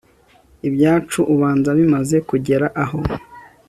ibyacu 0.67 1.19
ubanza 1.33 1.69
bimaze 1.79 2.15
kugera 2.29 2.67
aho 2.83 2.99